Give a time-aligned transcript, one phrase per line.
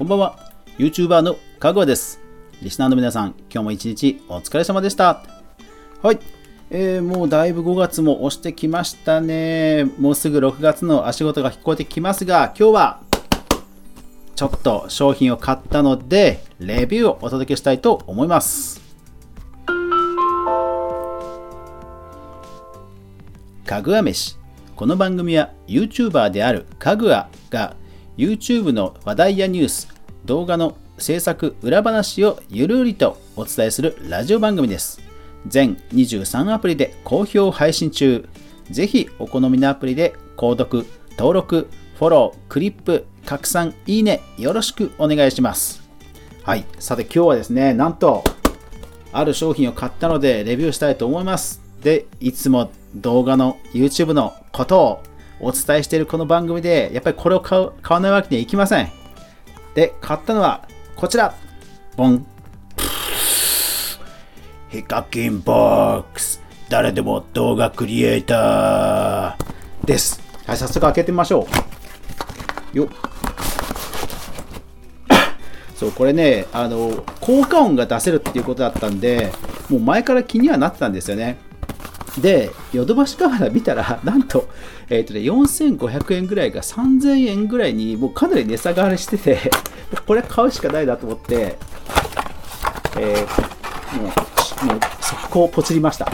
[0.00, 0.38] こんばんは。
[0.78, 2.22] YouTuber のかぐわです。
[2.62, 5.22] リスナーの皆さん、今日も一日お疲れ様でした。
[6.02, 6.18] はい。
[6.70, 9.84] えー、もうだいぶ5月も押してきましたね。
[9.98, 13.00] もうすぐ6月の足事が聞こえてきますが、今日は
[14.36, 18.80] ちょっと商品を買ったので、レビューをお届けしたいと思います。
[23.66, 24.38] かぐわ飯。
[24.76, 27.76] この番組は YouTuber であるかぐわが
[28.16, 29.88] YouTube の話題やニュース、
[30.24, 35.00] 動画の制作裏話をゆるりとお伝えするラジオ番組です。
[35.46, 38.28] 全23アプリで好評配信中。
[38.70, 40.86] ぜひお好みのアプリで購読、
[41.16, 45.82] 登録、フォロー、クリップ、拡散、いいね、よろしくお願いします。
[46.42, 46.64] はい。
[46.78, 48.24] さて今日はですね、なんと、
[49.12, 51.62] ある商品を買ったのでレビューしたいと思います。
[51.82, 55.02] で、いつも動画の YouTube のことを
[55.40, 58.90] お伝えしているこの番組で、やっぱりこれを買う買わないわけにはいきません。
[59.74, 61.34] で、買ったのはこちら。
[61.96, 62.26] ボン。
[64.68, 66.42] ヒカキンボックス。
[66.68, 70.20] 誰でも動画クリエイターです。
[70.46, 71.48] はい、早速開けてみましょ
[72.74, 72.78] う。
[72.78, 72.88] よっ。
[75.74, 79.32] そう、これね、あの、効果音が出せるっていうことだったんで、
[79.70, 81.38] もう前から気にはなってたんですよね。
[82.18, 84.48] で、ヨドバシカメラ見たら、 なんと、
[84.88, 89.50] えっ、とね、4500円ぐらいが3000円ぐらいに、もうかなり値下がりしてて、
[90.06, 91.56] これ買うしかないなと思って、
[92.98, 93.50] えー
[93.96, 94.12] も
[94.62, 96.10] う、もう速攻ポチりました。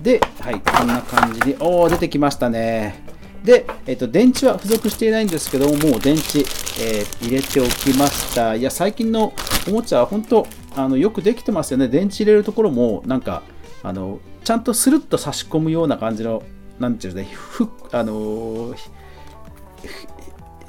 [0.00, 3.02] で、はい、こんな感じに、おー、出てきましたね。
[3.44, 6.40] で、えっと電池は付属していないんですけども、もう電池、
[6.80, 8.54] えー入れておきました。
[8.54, 9.32] いや、最近の
[9.68, 11.88] おもちゃは本当あのよくできてますよね。
[11.88, 13.42] 電池入れるところも、なんか、
[13.82, 16.40] あのちゃんとスルッと差し込むような感じの、
[16.78, 18.76] なんていうんですかね、フッあの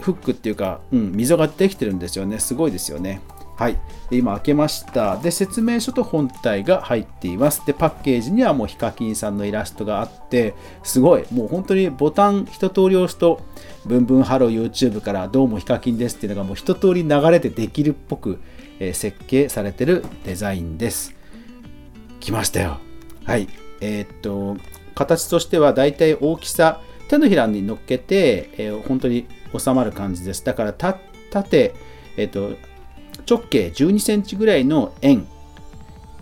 [0.00, 2.38] フックっていうか、うん、溝ができてるんですよね。
[2.38, 3.20] すごいですよね。
[3.58, 3.76] はい。
[4.08, 5.18] で今開けました。
[5.18, 7.66] で、説明書と本体が入っています。
[7.66, 11.26] で、パッケージにはもうヒカキンさんのイラストがあって、すごい。
[11.30, 13.42] もう本当にボタン一通り押すと、
[13.84, 18.40] ブンブンハロー YouTube からどうもヒカキンですっていうのがもう一通り流れてできるっぽく、
[18.80, 21.14] え設計されてるデザインです。
[22.20, 22.87] 来ましたよ。
[23.28, 23.46] はい。
[23.82, 24.56] えーっと、
[24.94, 30.42] 形としてはだいたい大きさ、手のひらに乗っけて、えー本当に収まる感じです。
[30.46, 30.96] だから、た
[31.30, 31.74] 縦、
[32.16, 32.56] えーっと、
[33.28, 35.26] 直径12センチぐらいの円、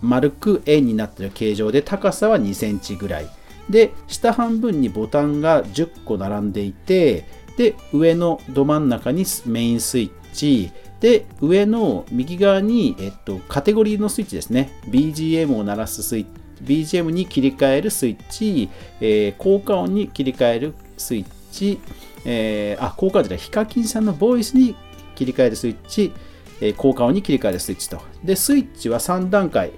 [0.01, 3.27] 丸く円になっている形状で、高さは2センチぐらい。
[3.69, 7.23] で、下半分にボタンが10個並んでいて、
[7.57, 14.71] で、上のど真ん中にメインスイッチ、で、上の右側に、えっと、カテゴリーのスイッチですね。
[14.89, 16.25] BGM を鳴らすスイッ、
[16.63, 18.69] BGM に切り替えるスイッチ、
[18.99, 21.79] えー効果音に切り替えるスイッチ、
[22.25, 24.75] えーあ、効果音じゃない、ヒカキンさんのボイスに
[25.15, 26.13] 切り替えるスイッチ、
[26.61, 28.01] えー効果音に切り替えるスイッチと。
[28.23, 29.71] で、スイッチは3段階。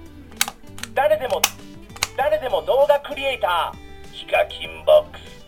[0.94, 1.40] 誰でも
[2.16, 5.40] 誰でも動画クリエイターヒカキンボックス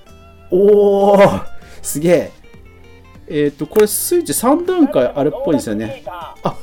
[0.50, 1.46] おー
[1.82, 2.32] すげえ。
[3.28, 6.02] えっ、と、これスイッチ3段階あるっぽいですよね。
[6.06, 6.56] あ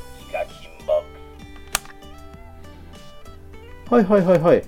[3.90, 4.64] はいはいはいはい。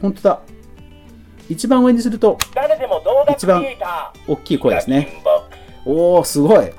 [0.00, 0.40] 本当だ。
[1.48, 5.22] 一番上にするとス誰でも動画クリエイター大きい声ですね。
[5.84, 6.70] おおすごい。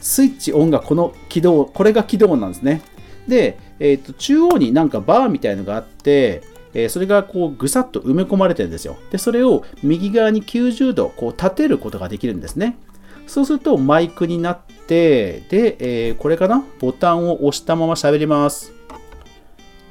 [0.00, 2.82] スイッチオンがこの起動これが起動音なんですね。
[3.26, 6.42] で、えー、と中央になんかバーみたいのがあって、
[6.74, 8.96] えーそれがこうぐさっと埋め込まれてるんですよ。
[9.10, 12.78] でそれを右側に90度こう立てることができるんですね。
[13.26, 15.76] そうするとマイクになってで、
[16.08, 16.62] えーこれかな？
[16.78, 18.72] ボタンを押したまま喋ります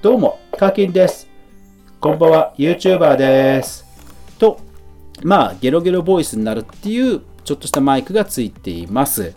[0.04, 1.30] どうもカーキンです
[2.02, 3.86] こんばんは YouTuber です
[4.38, 4.60] と
[5.24, 9.34] まあ、ゲロゲロボイスになるっていう、ちょっとしたマイクがついています。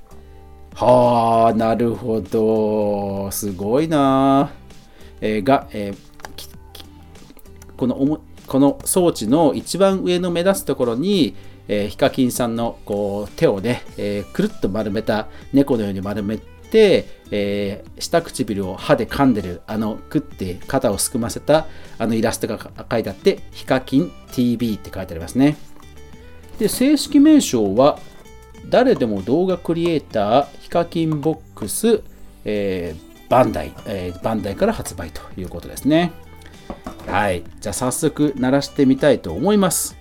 [0.75, 3.31] はあ、なるほど。
[3.31, 4.51] すごいな。
[5.21, 5.99] えーが、えー
[7.77, 11.37] このおもこの装置の一番上の目立つところに、
[11.69, 16.56] えーヒカキンさんのこう手をね、えーくるっと丸めた猫のように丸めて、
[17.31, 21.67] えー下唇を歯で噛んでるあの食って肩をすくませた
[21.99, 22.59] あのイラストが
[22.91, 25.57] 書いてあってヒカキン TV って書いてありますね。
[26.59, 27.99] で正式名称は
[28.69, 32.03] 誰でも動画クリエイターヒカキンボックス、
[32.45, 36.13] えーバンダイ、えーバンダイから発売ということですね。
[37.07, 37.43] はい。
[37.61, 39.97] じゃあ早速鳴らしてみたいと思います。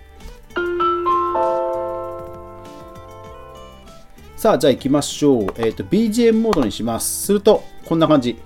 [4.36, 8.38] さあじゃあ行きましょう、えっー、と BGM モードにしますするとこんな感じ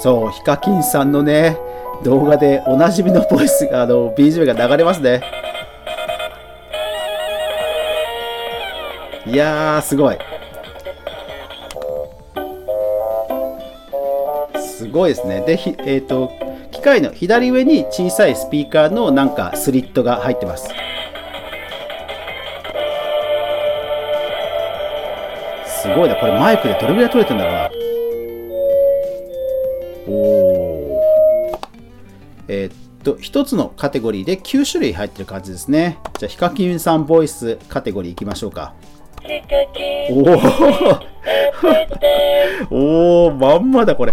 [0.00, 1.58] そう、ヒカキンさんのね、
[2.02, 5.22] 動画でおなじみのボイス、あの、BGM が流れますね。
[9.26, 10.16] いやー、すごい。
[14.80, 15.42] すごいですね。
[15.42, 16.32] で、ひえっ、と、
[16.70, 20.70] 機械の左上に小さいスピーカーのなんかスリットが入ってます。
[25.82, 26.16] すごいな。
[26.16, 27.70] これマイクでどれぐらい取れてんだろうな。
[30.08, 31.58] おー。
[32.48, 32.74] えーっ
[33.04, 35.98] と、一つのカテゴリーで9種類入ってる感じですね。
[36.18, 38.72] じゃあ、ヒカキンさんボイスカテゴリーいきましょうか。
[40.10, 40.14] お
[42.70, 44.12] お おー、まんまだこれ。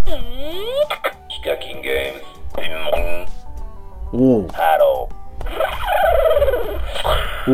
[4.13, 4.47] おう。
[4.47, 7.53] ハローお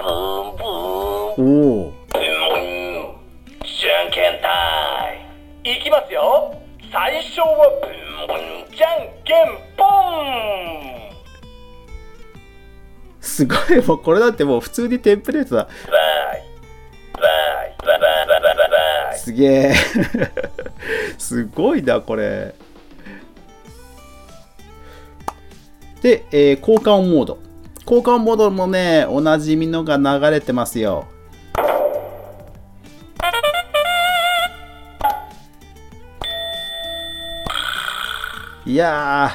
[0.00, 1.84] おブンブン。
[1.84, 1.92] おう。
[3.64, 4.48] じゃんけんタ
[5.64, 6.54] イいきますよ。
[6.92, 7.46] 最初は
[7.82, 7.90] ブン
[8.26, 8.76] ブン。
[8.76, 9.46] じゃんけん
[9.76, 11.10] ポン。
[13.20, 13.86] すごい。
[13.86, 15.68] もうこれだってもう普通にテンプレートだ。
[19.14, 19.74] すげえ。
[21.18, 22.54] すごいなこれ。
[26.02, 27.38] で、えー交換モード。
[27.84, 31.06] 交換モードもね、おなじみのが流れてますよ。
[38.66, 39.34] いや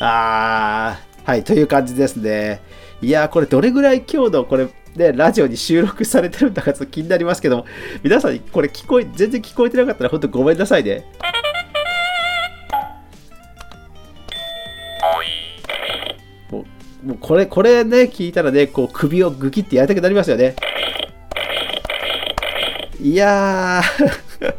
[0.00, 0.04] ー。
[0.04, 0.98] あ。
[1.24, 2.62] はい、という感じですね。
[3.02, 7.66] いや、これどれぐらい今日のこれ、ね、ラジオに収録されてるんだかちょっと気になりますけども、
[8.02, 11.04] 皆さんこれ聞こえ、全然聞こえてなかったら本当ごめんなさいね。
[17.28, 20.56] これ、これね、聞いたらね、こう首をグキってやりたくなりますよね。
[23.02, 24.54] いやー。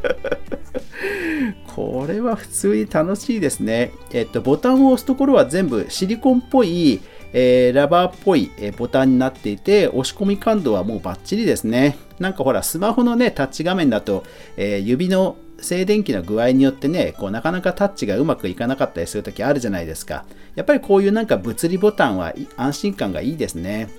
[1.66, 3.92] これは普通に楽しいですね。
[4.12, 7.00] えっと、ボタンを押すところは全部シリコンっぽい、
[7.34, 11.98] えーラバーっぽい、えーボタンになっていて、押し込み感度はもうバッチリですね。
[12.20, 14.24] なんかほら、スマホのね、タッチ画面だと、
[14.58, 20.26] えー指の静電気の具合によってね、こうなかなかタッチがうまくいかなかったりするときあるじゃないですか。
[20.56, 23.90] やっぱりこういうなんか物理ボタンは安心感がいいですね。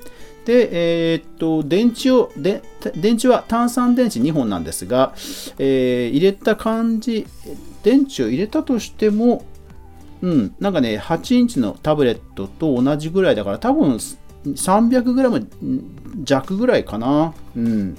[0.45, 2.63] で、えーっと、電池を、で
[2.97, 5.13] 電池は単三電池2本なんですが、
[5.59, 7.27] えー入れた感じ、
[7.83, 9.45] 電池を入れたとしても、
[10.23, 13.99] うん、なんかね、8インチのタブレットと同じぐらいだから、多分
[14.45, 15.47] 300g
[16.25, 17.35] 弱ぐらいかな。
[17.57, 17.97] うん。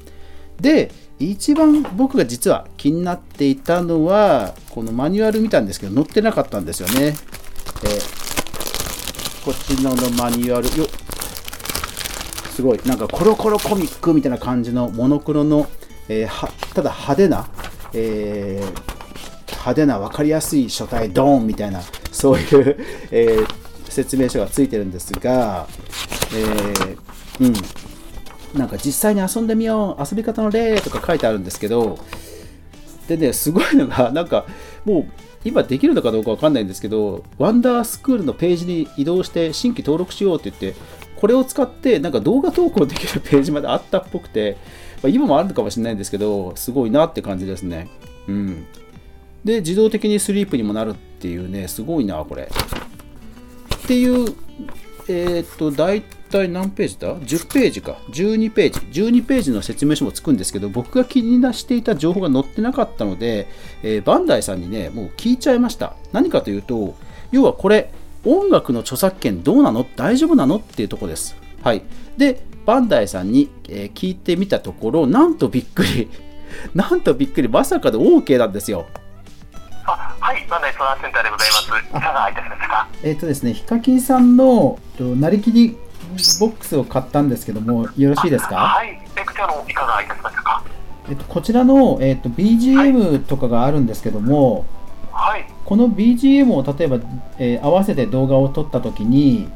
[0.59, 0.91] で、
[1.29, 7.15] 一番僕が実は気になっていたのは、このマニュアル見たんですけど、載ってなかったんですよね。
[7.83, 8.21] えー
[9.43, 10.87] こっちののマニュアル、よ
[12.55, 15.67] すごい、なんかコロコロコミックみたいな感じのモノクロの、
[16.07, 17.47] えーただ派手な、
[17.93, 18.91] えー
[19.51, 21.81] 派手な分かりやすい書体ドーンみたいな
[22.11, 22.77] そういう、
[23.11, 25.67] えー説明書がついてるんですが、
[26.33, 26.97] えー
[27.41, 27.53] うん、
[28.55, 31.97] なんか実際に遊んでみよう遊び方の例とか書いてあるんですけど
[33.07, 34.45] でねすごいのがなんか
[34.85, 35.05] もう
[35.43, 40.79] 今できるのかどうかわかんないんですけどワンダースクールのページに移動して新規登録しようって言って
[41.15, 44.57] これを使ってなんか動画投稿できるページまであったっぽくて、
[45.03, 47.89] まあ今もあるのかもしれないんですけどすごいなって感じですね。
[48.27, 48.65] うん。
[49.45, 52.49] で自動的にスリープにもなるっていうねすごいなこれ。
[53.83, 54.35] っていう
[55.07, 57.97] えーっと大体何ページだ ?10 ページか。
[58.09, 59.01] 12ページ。
[59.01, 63.47] 12ページの説明書もつくんですけど僕が気になしていた情報が載ってなかったので、
[63.83, 65.93] えーバンダイさんにねもう聞いちゃいました。
[66.11, 66.95] 何かというと
[67.31, 67.91] 要はこれ
[68.25, 69.85] 音楽の著作権どうなの？
[69.95, 70.57] 大丈夫なの？
[70.57, 71.35] っていうところです。
[71.63, 71.83] はい。
[72.17, 76.09] でバンダイさんに、えー聞いてみたところなんとびっくり。
[76.75, 77.47] なんとびっくり。
[77.47, 78.85] まさかの OK なんですよ。
[79.85, 81.97] あはい、バンダイソーラーセンターでございます。
[81.97, 82.87] いかがいたしましたか？
[83.03, 85.75] えっ、とですね、ヒカキンさんのとなりきり
[86.39, 90.63] ボックスを買ったんですけども、よろしいですか、はい、えこちらのいかがいたしましたか？
[91.09, 94.65] えっと、こちらの、えっと BGM とかがあるんですけども、
[95.11, 96.99] はい、この BGM を例えば、
[97.37, 99.49] えー合わせて動画を撮ったときに、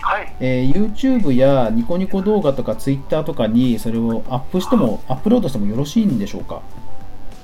[0.00, 6.60] はい、えー YouTube やニコニコ動画とか Twitter とかにそれをアップしても、アップロードしてもよろしいんでしょうか？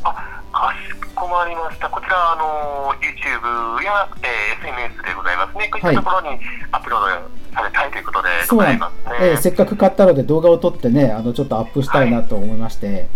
[0.02, 1.88] あ、かしこまりました。
[1.88, 5.68] こちら、あの、YouTube や、えー SNS でございますね。
[5.72, 6.38] こういったところに
[6.72, 7.06] アップロード
[7.56, 9.16] されたいということでございますね。
[9.20, 13.08] えーせっかく買ったので動画を撮ってね、あのちょっとアップしたいなと思いまして、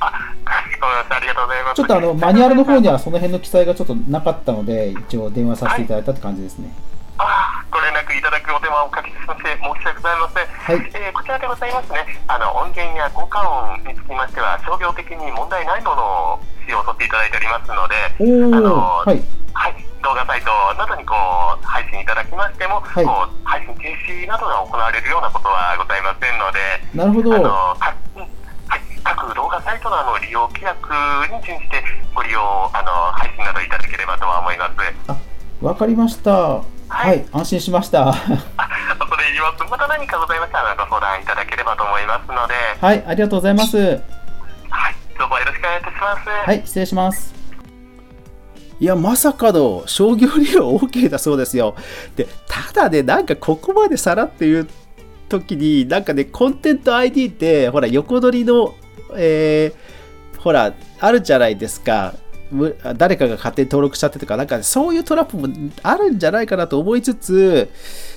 [0.00, 0.10] あ、
[0.44, 1.16] かしこまりました。
[1.16, 1.76] ありがとうございます。
[1.76, 6.74] ちょっとあのマニュアルの方にはその辺の記載がちょっとなかったので、一応電話させていただいたって感じですね。
[7.18, 10.46] あご連絡いただくお手間をおかけしまして、申し訳ございません。
[10.46, 11.98] はいえーこちらでございますね。
[12.26, 16.02] あの音源や効果音につきましては商業的に問題ないもの
[16.34, 17.94] を使用させていただいておりますので、
[18.52, 19.20] おあのおはい
[19.52, 21.14] はい、動画サイトなどにこ
[21.60, 26.58] う配信いただきましても、はいこう配信停止などが行われるようなことはございませんので、
[26.94, 28.28] なるほどあの
[29.02, 30.92] 各動画サイトのあの利用規約
[31.32, 31.82] に準じて
[32.14, 32.40] ご利用
[32.76, 34.74] あの配信などいただければとは思います。
[35.08, 35.16] あ
[35.60, 39.70] わかりましたはい、安心しましたあ恐れ入ります。
[39.70, 46.28] また何かございましたらご相談いただければと思いますので、はいありがとうございますはい、どうぞよろしくお願いいたします。
[46.28, 47.40] はい、失礼します。
[48.80, 51.76] いや、まさかの商業利用 OK だそうですよ。
[52.16, 52.26] で、
[52.72, 54.68] ただね、なんかここまでさらっていう
[55.28, 58.74] 時に、なんかね、コンテンツ ID って、ほら、横取りの、
[59.16, 60.00] えー
[60.40, 62.14] ほら、あるじゃないですか。
[62.96, 65.48] 誰かが勝手に登録しちゃってとか、なんかそういうトラップも
[65.82, 67.68] あるんじゃないかなと思いつつ、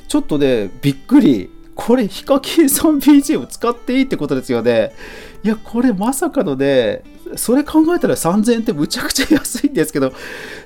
[0.07, 1.49] ちょっとね、びっくり。
[1.75, 4.93] これ、ヒカキンさん BGM 使っていいってことですよね。
[5.43, 7.03] いや、これまさかのね、
[7.37, 10.13] それ考えたら3000円ってむちゃくちゃ安いんですけど、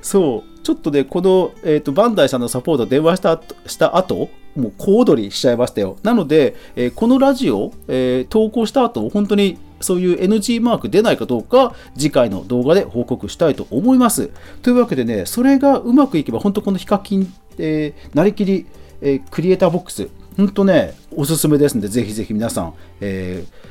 [0.02, 5.98] そう、ちょっとね、この、えー、とバンダイさんのサポート電話した後した後もう小躍りしちゃいましたよ。
[6.04, 14.32] なので、えーこのラジオ、えー投稿した後、本当にそういう NG マーク出ないかどうか、次回の動画で報告したいと思います。
[14.64, 18.66] というわけでね、それがうまくいけば、本当このヒカキン、えーなりきり、
[19.02, 23.68] えクリエイターボックス、本当ね、おすすめですので、ぜひぜひ皆さん、えー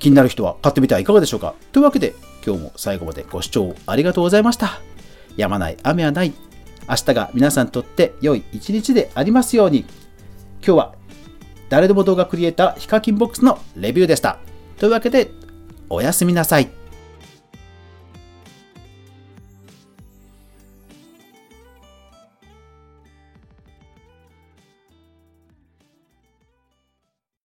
[0.00, 1.54] 気になる人は買ってみてはいかがでしょうか。
[1.70, 2.14] というわけで
[2.44, 4.80] 今日も最後までご視聴ありがとうございました。
[5.36, 6.32] やまない雨はない。
[6.88, 9.84] 明日が皆さんにとって良い一日でありますように。
[10.64, 10.94] 今日は
[11.68, 14.38] 誰でも動画クリエイターヒカキンボックスのレビューでした。
[14.78, 15.30] というわけで
[15.88, 16.79] おやすみなさい。